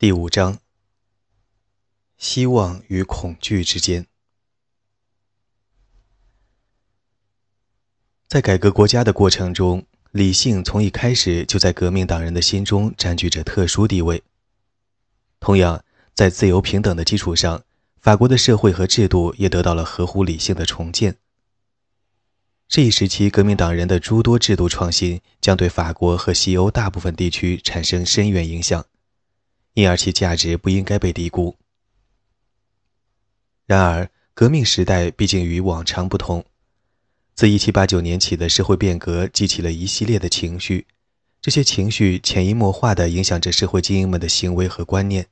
[0.00, 0.60] 第五章：
[2.16, 4.06] 希望与恐惧之间。
[8.26, 14.22] 在改革国家的过程中，理性从一开始就在革命党人的心中占据着特殊地位。
[15.38, 17.62] 同样，在自由平等的基础上，
[18.00, 21.18] 法国的社会和制度也得到了合乎理性的重建。
[22.66, 28.86] 这一时期，革命党人的诸多制度创新将对法国和西欧大部分地区产生深远影响。
[29.74, 31.56] 因而其价值不应该被低估。
[33.66, 36.44] 然而，革命时代毕竟与往常不同。
[37.34, 40.86] 自1789年起的社会变革激起了一系列的情绪，
[41.40, 45.26] 这些情绪潜移默化地影响着社会精英们的行为和观念。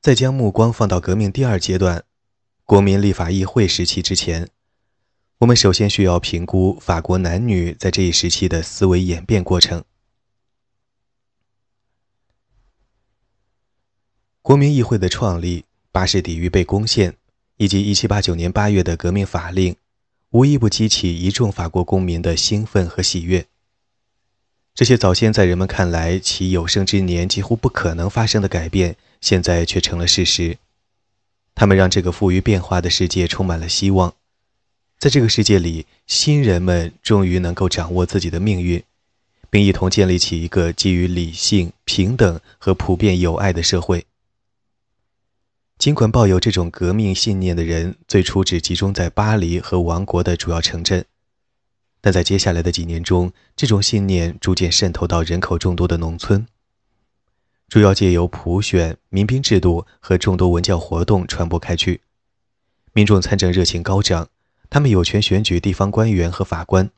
[0.00, 2.04] 在将目光放到革命第二阶段——
[2.64, 4.48] 国民立法议会时期之前，
[5.38, 9.82] 我们首先需要评估法国男女在这一时期的思维演变过程。
[14.50, 17.14] 国民议会的创立、巴士底狱被攻陷，
[17.58, 19.76] 以及1789年8月的革命法令，
[20.30, 23.46] 无一不激起一众法国公民的兴奋和喜悦。
[24.74, 30.58] 这些早先在人们看来其有生之年几乎不可能发生的改变，现在却成了事实。
[31.54, 34.12] 他们让这个富于变化的世界充满了希望。
[34.98, 38.82] 在这个世界里，新人们终于能够掌握自己的命运，
[39.48, 44.04] 并一同建立起一个基于理性、平等和普遍友爱的社会。
[45.80, 51.06] 尽管抱有这种革命信念的人最初只集中在巴黎和王国的主要城镇，
[52.02, 56.46] 但在接下来的几年中，这种信念逐渐渗透到人口众多的农村，
[57.66, 62.02] 主要借由普选、民兵制度和众多文教活动传播开去。
[62.92, 64.28] 民众参政热情高涨，
[64.68, 66.90] 他们有权选举地方官员和法官。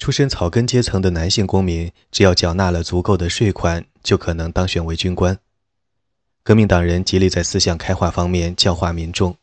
[0.00, 5.38] 出身草根阶层的男性公民，只要缴纳了足够的税款，就可能当选为军官。
[6.44, 9.34] 革命党人极力在思想开化方面教化民众，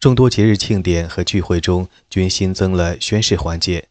[0.00, 3.88] 众多节日庆典和聚会中均新增了宣誓环节，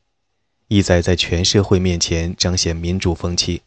[0.67, 3.61] 意在在全社会面前彰显民主风气。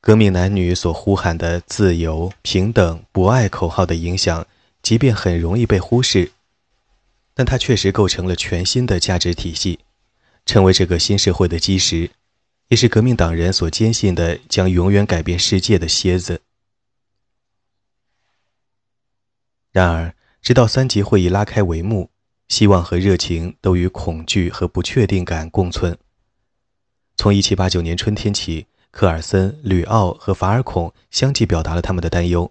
[0.00, 4.44] 革命男女所呼喊的自由、平等、博爱口号的影响，
[4.82, 6.32] 即便很容易被忽视，
[7.34, 9.78] 但它确实构成了全新的价值体系，
[10.44, 12.10] 成为这个新社会的基石。
[12.72, 16.40] 也是革命党人所坚信的将永远改变世界的蝎子。
[19.70, 22.08] 然而，直到三级会议拉开帷幕，
[22.48, 25.98] 希望和热情都与恐惧和不确定感共存。
[27.14, 32.50] 从1789年春天起，科尔森、吕奥和法尔孔相继表达了他们的担忧，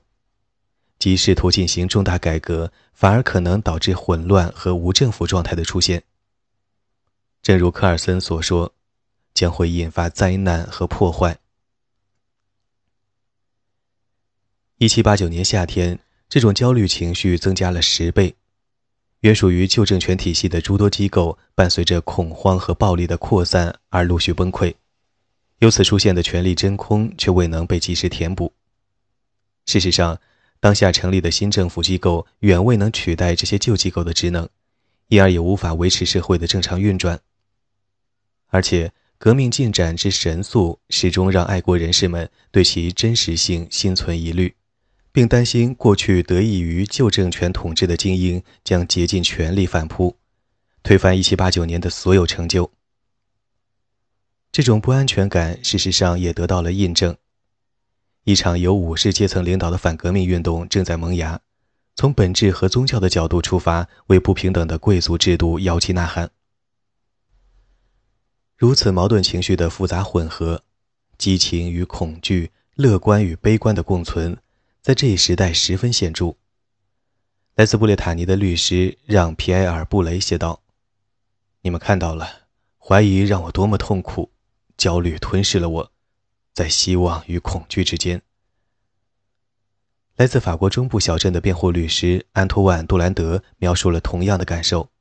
[0.99, 6.03] 即试图进行重大改革，反而可能导致混乱和无政府状态的出现。
[7.41, 8.71] 正如科尔森所说。
[9.33, 11.37] 将会引发灾难和破坏。
[14.77, 18.35] 一七八九年夏天，这种焦虑情绪增加了十倍。
[19.19, 24.73] 原属于旧政权体系的诸多机构，伴随着恐慌和暴力的扩散而陆续崩溃，
[25.59, 28.51] 由此出现的权力真空却未能被及时填补。
[29.67, 30.19] 事实上，
[30.59, 34.49] 当下成立的新政府机构远未能取代这些旧机构的职能，
[35.09, 37.19] 因而也无法维持社会的正常运转，
[38.47, 38.91] 而且。
[39.23, 44.55] 革命进展之神速，始终让爱国人士们对其真实性心存疑虑，
[45.11, 50.17] 并担心过去得益于旧政权统治的精英将竭尽全力反扑，
[50.81, 52.71] 推翻1789年的所有成就。
[54.51, 57.15] 这种不安全感，事实上也得到了印证。
[58.23, 61.39] 一场由武士阶层领导的反革命运动正在萌芽，
[61.95, 66.31] 从本质和宗教的角度出发，为不平等的贵族制度摇旗呐喊。
[68.61, 70.63] 如此矛盾情绪的复杂混合，
[71.17, 74.37] 激情与恐惧、乐观与悲观的共存，
[74.83, 76.35] 在这一时代十分显著。
[77.55, 80.61] 来自布列塔尼的律师让·皮埃尔·布雷写道
[81.61, 82.43] ：“你们看到了，
[82.77, 84.29] 怀疑让我多么痛苦，
[84.77, 85.91] 焦虑吞噬了我，
[86.53, 88.21] 在希望与恐惧之间。”
[90.17, 94.91] 来自法国中部小镇的辩护律师安托万·杜兰德描述了同样的感受：“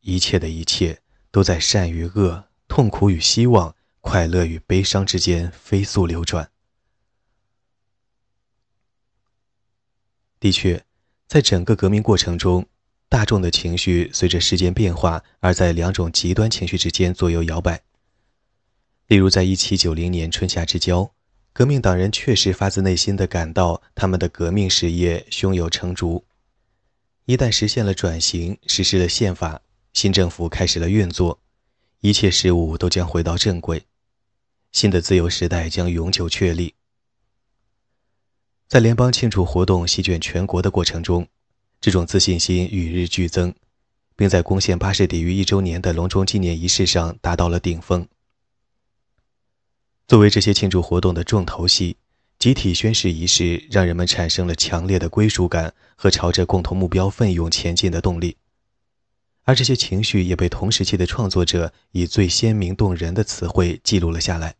[0.00, 1.00] 一切的一切。”
[1.32, 6.50] 都在善与恶、痛苦与希望、快乐与悲伤之间飞速流转。
[10.38, 10.84] 的确，
[11.26, 12.66] 在整个革命过程中，
[13.08, 17.82] 大众的情绪随着时间变化而在两种极端情绪之间左右摇摆。
[19.06, 21.14] 例如，在1790年春夏之交，
[21.54, 26.26] 革命党人确实发自内心地感到他们的革命事业胸有成竹。
[27.24, 29.61] 一旦实现了转型，实施了宪法。
[29.92, 31.38] 新政府开始了运作，
[32.00, 33.84] 一切事物都将回到正轨。
[34.72, 36.74] 新的自由时代将永久确立。
[38.68, 41.28] 在联邦庆祝活动席卷全国的过程中，
[41.78, 43.54] 这种自信心与日俱增，
[44.16, 48.08] 并在攻陷巴士底狱一周年的隆重纪念仪式上达到了顶峰。
[50.08, 51.96] 作为这些庆祝活动的重头戏，
[52.38, 58.36] 集体宣誓仪式让人们产生了强烈的归属感和朝着共同目标奋勇前进的动力，
[59.44, 64.54] 而这些情绪也被同时期的创作者以最鲜明动人的词汇记录了下来。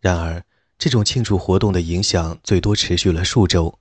[0.00, 0.44] 然而，
[0.78, 3.78] 这种庆祝活动的影响最多持续了数周，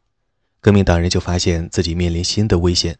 [0.60, 2.98] 革命党人就发现自己面临新的危险。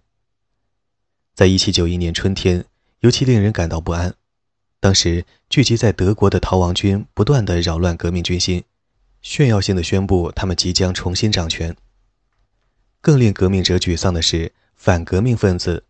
[1.34, 2.66] 在一七九一年春天，
[3.00, 4.16] 尤其令人感到不安。
[4.80, 8.64] 当时聚集在德国的逃亡军不断地扰乱革命军心，
[9.22, 11.76] 炫耀性的宣布他们即将重新掌权。
[13.02, 15.84] 更令革命者沮丧的是，反革命分子，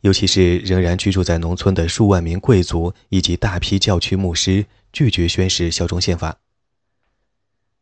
[0.00, 4.64] 尤其是仍然居住在农村的数万名贵族以及大批教区牧师，
[4.94, 6.40] 拒绝宣誓效忠宪法。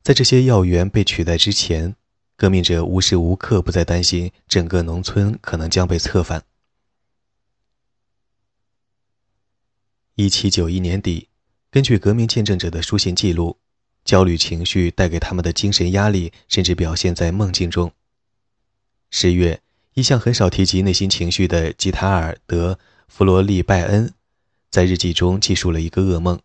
[0.03, 1.95] 在这些要员被取代之前，
[2.37, 6.43] 革命者无时无刻不在担心整个农村可能将被策反。
[10.17, 11.29] 一七九一年底，
[11.71, 13.59] 根据革命见证者的书信记录，
[14.05, 17.93] 焦虑情绪带给他们的精神压力甚至表现在梦境中。
[19.11, 19.63] 十月，
[19.99, 22.75] 一向很少提及内心情绪的吉塔尔·德·
[23.09, 24.15] 弗罗利拜恩，
[24.71, 26.39] 在日记中记述了一个噩梦。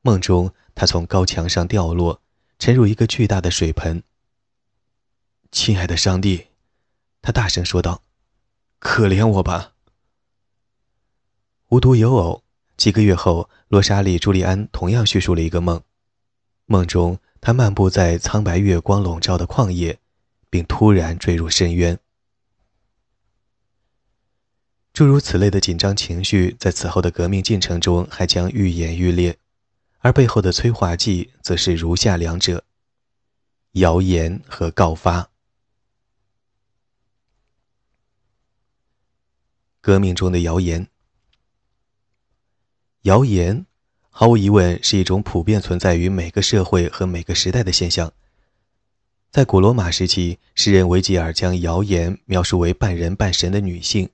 [0.00, 2.22] 梦中，他从高墙上掉落。
[2.58, 4.02] 沉入一个巨大的水盆。
[5.52, 6.46] 亲爱的上帝，
[7.20, 8.00] 他大声说道
[8.80, 9.72] ：“可怜我吧！”
[11.68, 12.42] 无独有偶，
[12.78, 15.82] 几个月后，罗莎莉·朱利安同样叙述了一个梦。
[16.64, 19.98] 梦中，他漫步在苍白月光笼罩的旷野，
[20.48, 21.98] 并突然坠入深渊。
[24.94, 29.36] 诸如此类的紧张情绪，在此后的革命进程中还将愈演愈烈。
[29.98, 32.62] 而背后的催化剂则是如下两者：
[33.72, 35.30] 谣言和告发。
[39.80, 40.86] 革命中的谣言，
[43.02, 43.66] 谣言
[44.10, 48.12] 毫无疑问是一种普遍存在于每个社会和每个时代的现象。
[49.32, 54.08] 在古罗马时期，诗人维吉尔将谣言描述为半人半神的女性，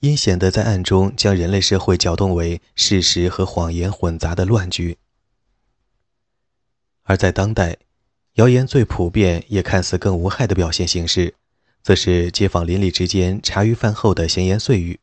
[0.00, 4.96] 阴险的在暗中将人类社会搅动为事实和谎言混杂的乱局。
[7.02, 7.76] 而在当代，
[8.34, 11.34] 谣言最普遍也看似更无害的表现形式，
[11.82, 15.00] 则是街坊邻里之间茶余饭后的闲言碎语。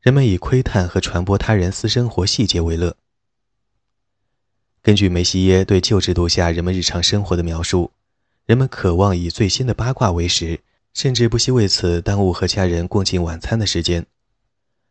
[0.00, 2.96] 人们以窥探和传播他人私生活细节为乐。
[4.82, 7.92] 根据梅西耶对旧制度下人们日常生活的描述，
[8.46, 10.58] 人们渴望以最新的八卦为食，
[10.94, 14.06] 甚至不惜为此耽误和家人共进晚餐的时间。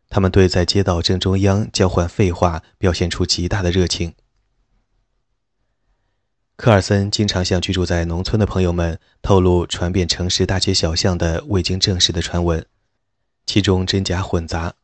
[0.09, 4.13] 他们对在街道正中央交换废话表现出极大的热情。
[6.57, 12.65] 科尔森经常向居住在农村的朋友们透露传遍城市大街小巷的未经证实的传闻，
[13.45, 14.75] 其中真假混杂。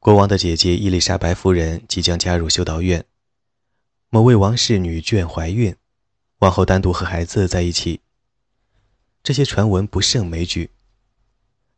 [0.00, 3.04] 国王的姐姐伊丽莎白夫人即将加入修道院，
[4.10, 5.76] 某位王室女眷怀孕，
[6.38, 8.00] 王后单独和孩子在一起。
[9.24, 10.70] 这些传闻不胜枚举。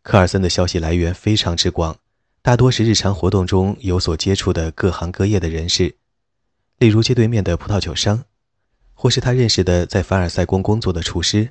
[0.03, 1.97] 科尔森的消息来源非常之广，
[2.43, 5.95] 大多是日常活动中有所接触的各行各业的人士，
[6.79, 8.25] 例如街对面的葡萄酒商。
[8.99, 11.51] 或是他认识的在凡尔赛宫工作的厨师，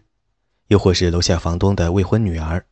[0.68, 2.66] 又或是楼下房东的未婚女儿。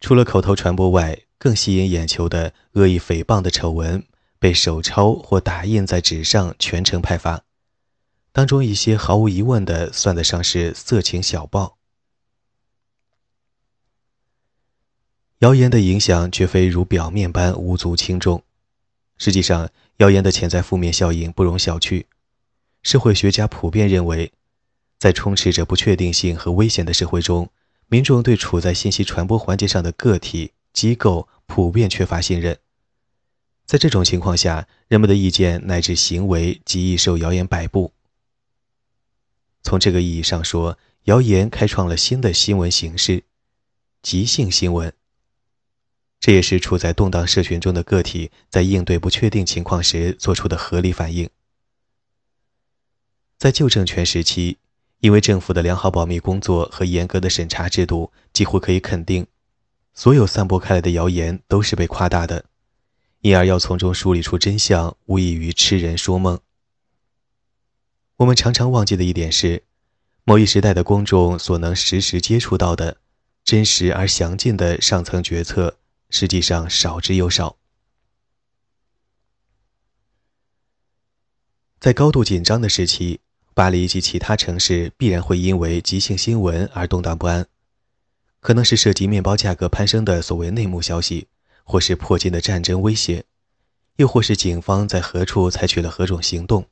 [0.00, 4.04] 除了口头传播外，更吸引眼球的恶意诽谤的丑闻
[4.40, 7.44] 被手抄或打印在纸上，全程派发。
[8.32, 11.76] 当中一些毫无疑问的算得上是色情小报。
[15.40, 18.42] 谣言的影响绝非如表面般无足轻重，
[19.18, 22.04] 实际上，谣言的潜在负面效应不容小觑。
[22.82, 24.32] 社会学家普遍认为，
[24.98, 27.50] 在充斥着不确定性和危险的社会中，
[27.88, 32.56] 民众对处在信息传播环节上的个体、机构普遍缺乏信任。
[33.66, 37.92] 在这种情况下，人们的意见乃至行为极易受谣言摆布。
[39.62, 43.24] 从这个意义上说，谣言开创了新的新闻形式——
[44.02, 44.92] 即兴新闻。
[46.20, 51.28] 这也是处在动荡社群中的个体在应对不确定情况时做出的合理反应。
[53.38, 54.58] 在旧政权时期，
[55.00, 59.26] 因为政府的良好保密工作和严格的审查制度，几乎可以肯定，
[59.94, 62.44] 所有散播开来的谣言都是被夸大的，
[63.22, 66.38] 因而要从中梳理出真相，无异于痴人说梦。
[68.22, 69.64] 我们常常忘记的一点是，
[70.22, 72.98] 某一时代的公众所能实时接触到的
[73.42, 75.76] 真实而详尽的上层决策，
[76.08, 77.56] 实际上少之又少。
[81.80, 83.18] 在高度紧张的时期，
[83.54, 87.48] 巴黎及其他城市必然会因为急性新闻而动荡不安，
[88.38, 91.26] 可能是涉及面包价格攀升的所谓内幕消息，
[91.64, 93.24] 或是迫近的战争威胁，
[93.96, 96.68] 又或是警方在何处采取了何种行动。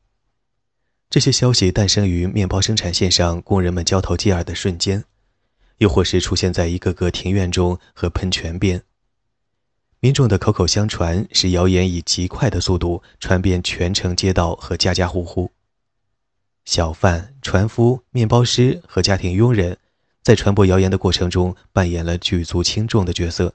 [1.11, 5.02] 这些消息诞生于面包生产线上工人们交头接耳的瞬间，
[5.79, 8.81] 又或是出现在一个个庭院中和喷泉边。
[9.99, 15.50] 民众的口口相传，使谣言以极快的速度传遍全城街道和家家户户。
[16.64, 19.79] 小贩、船夫、面包师和家庭佣人，
[20.23, 23.55] 在传播谣言的过程中扮演了举足轻重的角色。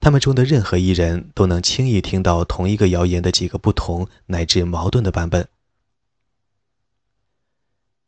[0.00, 5.46] 他们中的任何一人都能轻易听到同一个谣言的几个不同乃至矛盾的版本。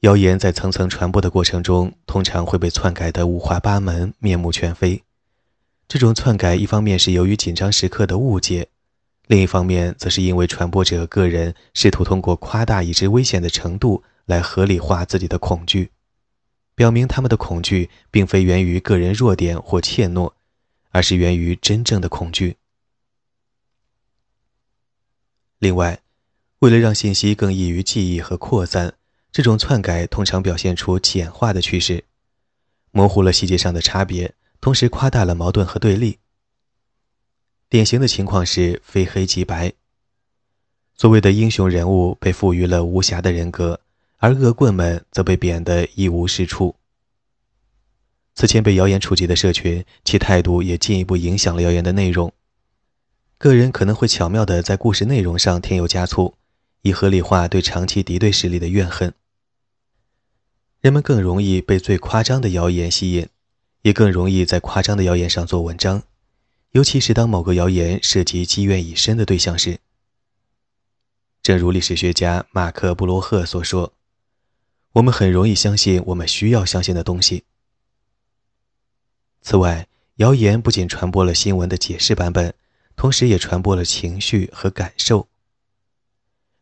[0.05, 5.03] 谣言在层层传播的过程中，通常会被篡改得五花八门、面目全非。
[5.89, 8.69] 这种篡改，一方面是由于紧张时刻的误解，
[9.29, 15.91] 另一方面则是因为传播者个人试图通过夸大已知危险的程度来合理化自己的恐惧，
[16.75, 20.35] 表明他们的恐惧并非源于个人弱点或怯懦，
[20.91, 22.59] 而是源于真正的恐惧。
[25.59, 26.01] 另外，
[26.59, 28.93] 为了让信息更易于记忆和扩散，
[29.35, 32.05] 这种篡改通常表现出简化的趋势，
[32.93, 34.33] 模糊了细节上的差别。
[34.61, 36.21] 同时夸大了矛盾和对立。
[37.69, 39.73] 典型的情况是非黑即白。
[40.97, 43.81] 所谓的英雄人物被赋予了无瑕的人格，
[44.19, 46.77] 而恶棍们则被贬得一无是处。
[48.37, 52.33] 此前被谣言触及的社群，其态度也进一步影响了谣言的内容。
[53.37, 56.37] 个人可能会巧妙地在故事内容上添油加醋，
[56.83, 59.13] 以合理化对长期敌对势力的怨恨。
[60.85, 63.27] 人们更容易被最夸张的谣言吸引。
[63.81, 66.03] 也更容易在夸张的谣言上做文章，
[66.73, 69.79] 尤其是当某个谣言涉及积怨已深的对象时。
[71.43, 73.93] 正如历史学家马克·布罗赫所说
[74.93, 77.45] ：“我们很容易相信我们需要相信的东西。”
[79.43, 79.87] 此外，
[80.17, 82.55] 谣言不仅传播了新闻的解释版本，
[82.97, 85.29] 同时也传播了情绪和感受。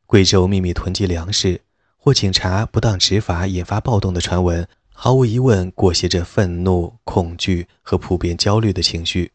[0.06, 1.60] 贵州秘密囤积粮食，
[2.04, 4.68] 或警察不当执法引发暴动的传闻。
[4.92, 9.30] 毫无疑问，裹挟着愤怒、恐惧和普遍焦虑的情绪，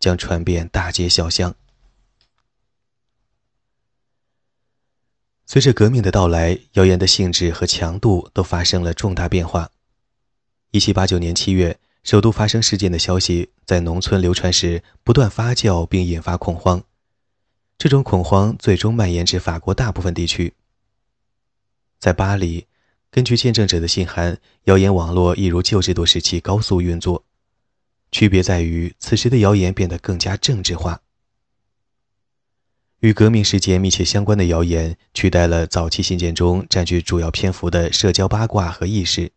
[0.00, 1.54] 将传遍大街小巷。
[5.46, 9.70] 随着革命的到来，谣言的性质和强度都发生了重大变化。
[10.72, 16.82] 一七八九年七月，首都发生事件的消息在农村流传时，不断发酵并引发恐慌。
[17.78, 20.54] 这种恐慌最终蔓延至法国大部分地区。
[22.00, 22.66] 在巴黎。
[23.12, 27.24] 根据见证者的信函，谣言网络一如旧制度时期高速运作，
[28.10, 31.02] 区别在于此时的谣言变得更加政治化。
[33.00, 39.32] 与革命事件密切相关的谣言取代了早期信件中占据主要篇幅的社交八卦和轶事。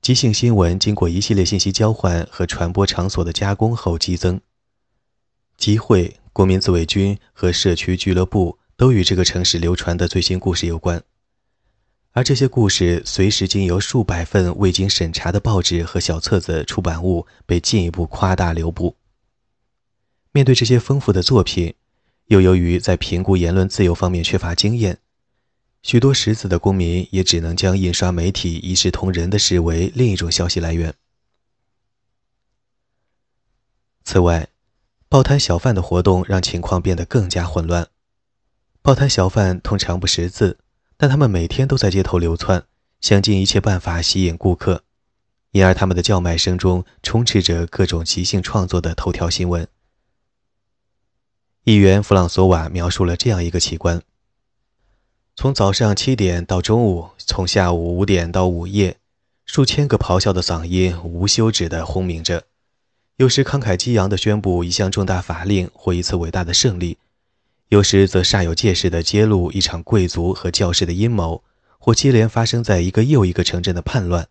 [0.00, 4.40] 即兴新闻经过一系列信息交换和传播场所的加工后激增。
[5.56, 11.02] 集会、国民自卫军和社区俱乐部都与这个城市流传的最新故事有关。
[12.12, 18.96] 而这些故事随时经由数百份未经审查的报纸和小册子出版物被进一步夸大流布。
[20.32, 21.74] 面对这些丰富的作品，
[22.26, 24.98] 又由于在评估言论自由方面缺乏经验，
[25.82, 30.92] 许多识字的公民也只能将印刷媒体一视同仁地视为另一种消息来源。
[34.02, 34.48] 此外，
[35.08, 37.86] 报摊小贩的活动让情况变得更加混乱。
[38.82, 40.58] 报摊小贩通常不识字。
[41.02, 42.62] 但他们每天都在街头流窜，
[43.00, 44.84] 想尽一切办法吸引顾客，
[45.50, 49.66] 因而他们的叫卖声中充斥着各种即兴创作的头条新闻。
[51.64, 54.02] 议员弗朗索瓦描述了这样一个奇观：
[55.34, 58.98] 从早上七点到中午，从下午五点到午夜，
[59.46, 62.44] 数千个咆哮的嗓音无休止地轰鸣着，
[63.16, 66.98] 有时慷慨激昂地宣布一项重大法令或一次伟大的胜利。
[67.70, 71.44] 有时则煞有介事地揭露一场贵族和教士的阴谋，
[71.78, 74.28] 或接连发生在一个又一个城镇的叛乱。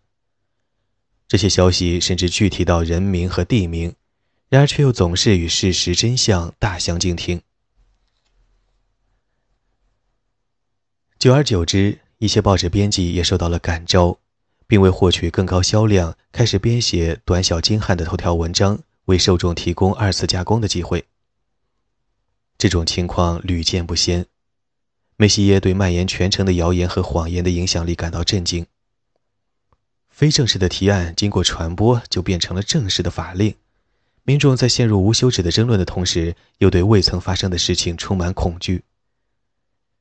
[1.26, 3.94] 这些消息甚至具体到人名和地名，
[4.50, 7.40] 然而却又总是与事实真相大相径庭。
[11.18, 14.18] 久而久之，一些报纸编辑也受到了感召，
[14.66, 21.06] 并为获取更高销量，开始编写短小精悍的头条文章，为受众提供二次加工的机会。
[22.60, 24.26] 这种情况屡见不鲜，
[25.16, 28.66] 梅西耶对蔓延全城的谣言和谎言的影响力感到震惊。
[30.10, 33.54] 非正式的提案经过传播，就变成了正式的法令。
[34.24, 38.82] 民众在陷入无休止的争论的同时，又对未曾发生的事情充满恐惧。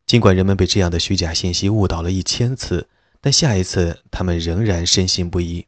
[0.06, 2.90] 尽管人们被这样的虚假信息误导了一千次，
[3.22, 5.66] 但下一次他们仍然深信不疑。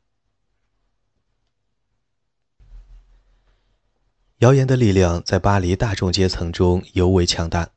[4.41, 7.69] 谣言的力量在巴黎大众阶层中尤为强大。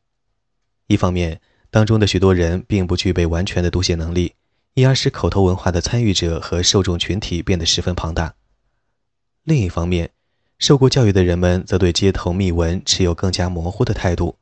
[0.87, 1.39] 一方面，
[1.71, 4.35] 当中的许多人并不具备完全的读写能力，
[4.73, 8.35] 因而使口头文化的参与者和受众群体变得十分庞大；
[9.43, 10.11] 另一方面，
[10.59, 14.39] 受过教育的人们则对街头秘闻持有更加模糊的态度。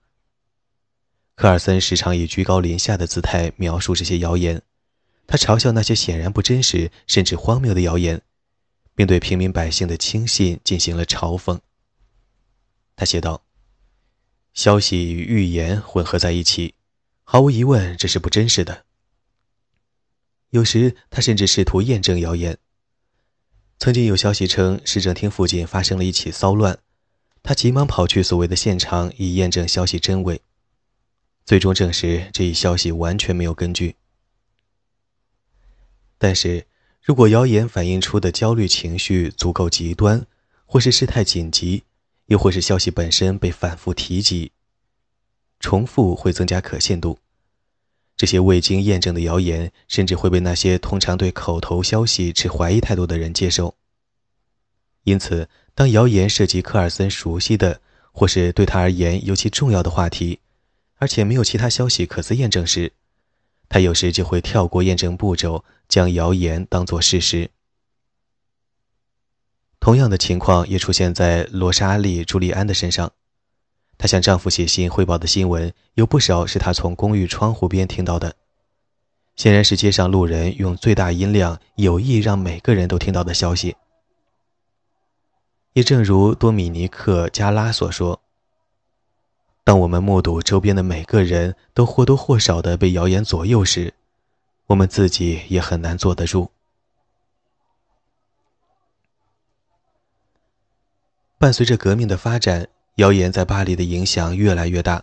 [1.34, 4.62] 科尔森时常以居高临下的姿态描述这些谣言，
[5.26, 8.22] 他嘲笑那些显然不真实甚至荒谬的谣言，
[8.94, 11.58] 并对平民百姓的轻信进行了嘲讽。
[12.96, 13.44] 他写道
[14.54, 16.74] ：“消息与预言混合在一起，
[17.24, 18.84] 毫无疑问，这是不真实的。
[20.50, 22.58] 有时，他甚至试图验证谣言。
[23.78, 26.78] 曾经有消息称市政厅附近发生了一起骚乱，
[27.42, 30.42] 他急忙跑去所谓的现场以验证消息真伪。
[31.44, 33.96] 最终证实这一消息完全没有根据。
[36.18, 36.68] 但是
[37.02, 40.24] 如果谣言反映出的焦虑情绪足够极端，
[40.66, 41.82] 或是事态紧急，
[42.32, 44.52] 又或是消息本身被反复提及，
[45.60, 47.18] 重复会增加可信度。
[48.16, 53.74] 这些未经验证的谣言，甚至会被那些通常对口头消息持怀疑态度的人接受。
[55.04, 60.40] 因此，当谣言涉及科尔森熟悉的或是对他而言尤其重要的话题，
[60.96, 62.90] 而且没有其他消息可资验证时，
[63.68, 67.50] 他有时就会跳过验证步骤，将谣言当作事实。
[69.82, 73.10] 同样的情况也出现在罗莎莉·朱利安的身上。
[73.98, 78.36] 她向丈夫写信汇报的新闻有不少是她从公寓窗户边听到的，
[79.34, 83.74] 显然是街上路人用最大音量有意让每个人都听到的消息。
[85.72, 88.20] 也正如多米尼克·加拉所说
[89.64, 93.94] ：“当我们目睹周边的每个人都或多或少地被谣言左右时，
[94.66, 96.52] 我们自己也很难坐得住。”
[101.42, 105.02] 伴随着革命的发展，谣言在巴黎的影响越来越大。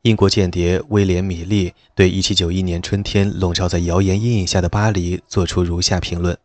[0.00, 6.36] 英国间谍威廉·米利对1791年春天笼罩在谣言阴影下的巴黎做出如下评论：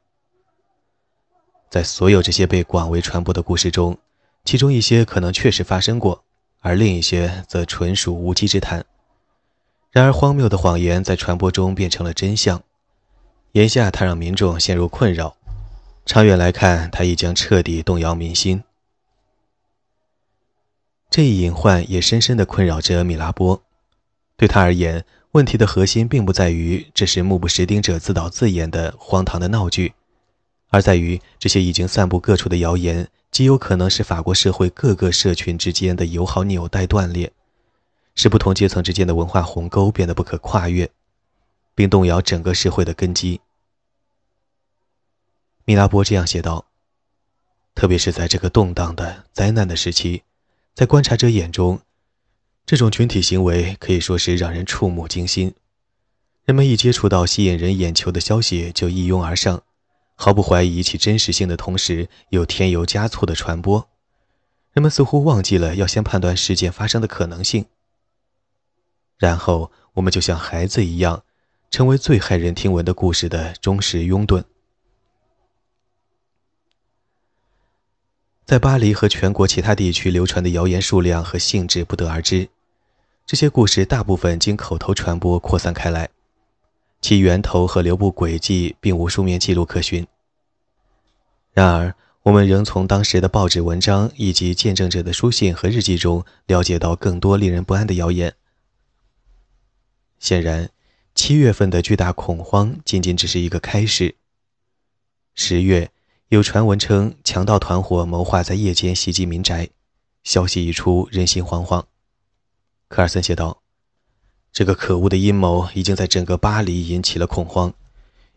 [1.67, 3.97] 在所有这些被广为传播的故事中，
[4.45, 6.23] 其中一些可能确实发生过，
[6.59, 8.85] 而另一些则纯属无稽之谈。
[9.89, 12.61] 然而，荒谬的谎言在传播中变成了真相。
[13.53, 15.35] 眼下，它让民众陷入困扰；
[16.05, 18.61] 长远来看，它已将彻底动摇民心。
[21.09, 23.63] 这一隐患也深深地困扰着米拉波。
[24.35, 29.93] 对他而言，问题的核心并不在于这是目不识丁者自导自演的荒唐的闹剧，
[30.69, 37.31] 而在于这些已经散布各处的谣言极有可能是法国社会各个社群之间的友好纽带断裂，
[38.13, 40.91] 使不同阶层之间的文化鸿沟变得不可跨越，
[41.73, 43.41] 并动摇整个社会的根基。
[45.65, 46.65] 米拉波这样写道
[47.73, 50.21] ：“特别是在这个动荡的灾难的时期。”
[50.77, 51.81] 在观察者眼中，
[52.63, 55.55] 这种群体行为可以说是让人触目惊心。
[56.45, 59.63] 人们一接触到吸引人眼球的消息，就一拥而上，
[60.13, 63.89] 毫不怀疑其真实性的同时，又添油加醋的传播。
[64.71, 67.65] 人们似乎忘记了要先判断事件发生的可能性。
[69.17, 71.23] 然后，我们就像孩子一样，
[71.71, 74.43] 成为最骇人听闻的故事的忠实拥趸。
[78.47, 82.47] 在巴黎和全国其他地区流传的谣言数量和性质不得而知。
[83.25, 86.07] 这些故事大部分经口头传播扩散开来，
[87.01, 90.07] 其源头和流布轨迹并无书面记录可循。
[91.51, 98.33] 然而，我们仍从当时的报纸文章以及见证者的书信和日记中了解到更多令人不安的谣言。
[100.19, 100.69] 显然，
[101.13, 104.15] 七月份的巨大恐慌仅仅只是一个开始。
[105.35, 105.91] 十月。
[106.29, 109.69] 有传闻称，强盗团伙谋划在夜间袭击民宅。
[110.25, 111.85] 消息一出，人心惶惶。
[112.89, 113.61] 科尔森写道
[114.51, 117.73] ：“这个可恶的阴谋已经在整个巴黎引起了恐慌，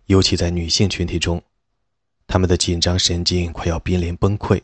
[0.07, 1.42] 尤其在女性群体中，
[2.29, 4.62] 他们的紧张神经快要濒临崩溃。”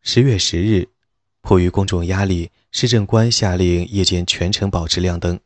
[0.00, 0.90] 十月十日，
[1.40, 5.40] 迫于公众压力，市政官下令夜间全城保持亮灯，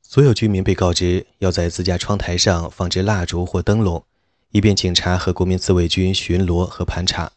[0.00, 4.04] 所有居民被告知要在自家窗台上放置蜡烛或灯笼。
[4.54, 7.32] 以便警察和国民自卫军巡逻和盘查。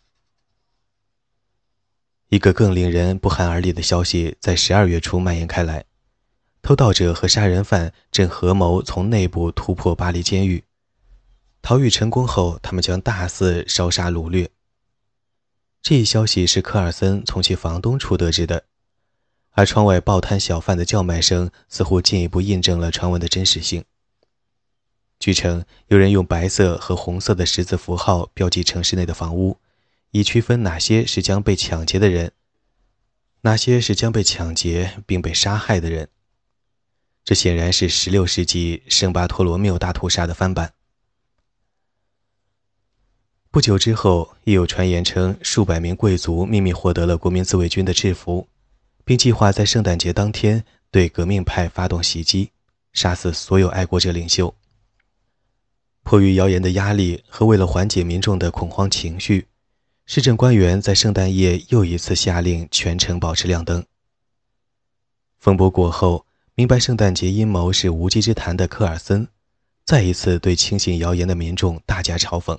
[2.30, 5.86] 一个更令人不寒而栗的消息在十二月初蔓延开来：
[6.62, 10.64] 偷盗者和杀人犯正合谋从内部突破巴黎监狱。
[11.64, 14.52] 逃狱成功后，他们将大肆烧杀掳掠。
[15.82, 18.66] 这一消息是科尔森从其房东处得知的，
[19.54, 23.84] 而窗外报摊小贩的叫卖声似乎进一步印证了传闻的真实性。
[25.20, 29.58] 据称，有人用白色和红色的十字符号标记城市内的房屋，
[30.12, 32.32] 以区分哪些是将被抢劫的人，
[33.42, 36.10] 哪些是将被抢劫并被杀害的人。
[37.26, 40.74] 这显然是16世纪圣巴托罗缪大屠杀的翻版。
[43.50, 48.48] 不久之后，亦有传言称，数百名贵族秘密获得了国民自卫军的制服，
[49.04, 52.52] 并计划在圣诞节当天对革命派发动袭击，
[52.94, 54.54] 杀死所有爱国者领袖。
[56.10, 59.50] 迫于谣言的压力和为了缓解民众的恐慌情绪，
[60.06, 63.86] 市政官员在圣诞夜又一次下令全城保持亮灯。
[65.38, 69.28] 风波过后，明白圣诞节阴谋是无稽之谈的科尔森，
[69.84, 72.58] 再一次对轻信谣言的民众大加嘲讽。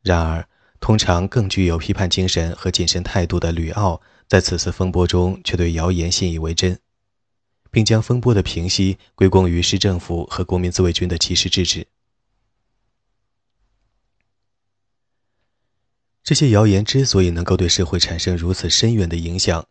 [0.00, 0.46] 然而，
[0.78, 6.78] 通常更具有批判精神和谨慎态度的吕奥，在此次风波中却对谣言信以为真，
[7.72, 11.84] 并将风波的平息归功于市政府和国民自卫军的及时制止。
[16.24, 19.66] 这些谣言之所以能够对社会产生如此深远的影响，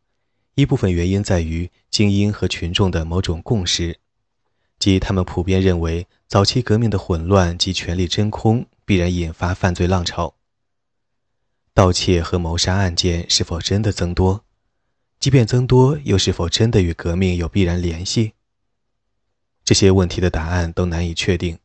[0.54, 3.98] 一部分原因在于精英和群众的某种共识，
[4.78, 10.36] 即他们普遍认为早期革命的混乱及权力真空必然引发犯罪浪潮。
[11.74, 14.46] 盗窃和谋杀案件是否真的增多？
[15.20, 18.34] 即便增多，又是否真的与革命有必然联系？
[19.66, 21.58] 这些问题的答案都难以确定。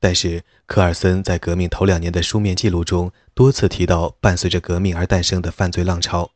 [0.00, 6.30] 但是，科尔森在革命头两年的书面记录中多次提到，伴随着革命而诞生的犯罪浪潮。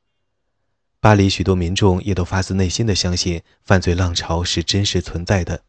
[0.99, 5.63] 巴黎许多民众也都发自内心的相信，犯罪浪潮是真实存在的，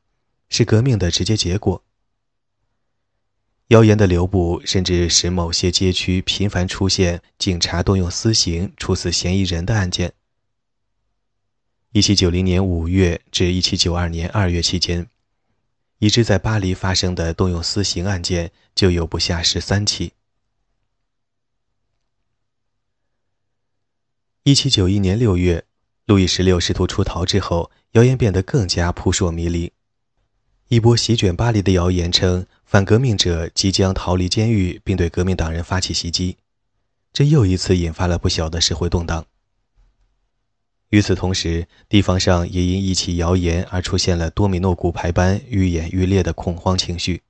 [0.49, 1.83] 是革命的直接结果。
[3.67, 10.13] 谣言的流布甚至使某些街区频繁出现警察动用私刑处死嫌疑人的案件。
[11.93, 15.07] 1790年5月至1792年2月期间。
[15.99, 20.13] 已知在巴黎发生的动用私刑案件就有不下十三起。
[24.43, 25.65] 一七九一年六月，
[26.05, 29.71] 路易十六试图出逃之后，谣言变得更加扑朔迷离。
[30.67, 36.37] 一波席卷巴黎的谣言称，反革命者即将逃离监狱，并对革命党人发起袭击，
[37.13, 39.25] 这又一次引发了不小的社会动荡。
[40.93, 47.23] 与此同时，地方上也因一起谣言而出现了多米诺骨牌般愈演愈烈的恐慌情绪。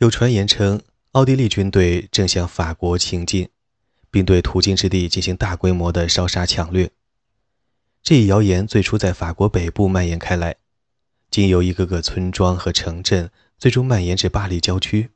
[0.00, 3.48] 有传言称，奥地利军队正向法国行进，
[4.10, 6.90] 并对途经之地进行大规模的烧杀抢掠。
[8.02, 10.56] 这一谣言最初在法国北部蔓延开来，
[11.30, 15.08] 经由一个个村庄和城镇，最终蔓延至巴黎郊区。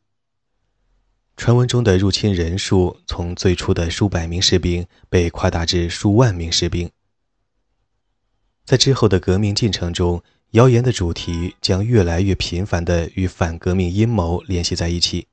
[1.36, 6.90] 传闻中的入侵人数从最初的数百名士兵被夸大至数万名士兵。
[8.70, 15.26] 在之后的革命进程中，谣言的主题将越来越频繁地与反革命阴谋联系在一起。